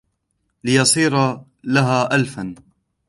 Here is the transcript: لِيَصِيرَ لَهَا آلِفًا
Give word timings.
لِيَصِيرَ 0.63 1.41
لَهَا 1.63 2.15
آلِفًا 2.15 2.55